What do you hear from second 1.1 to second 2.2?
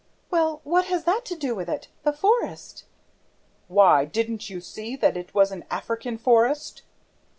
to do with it? The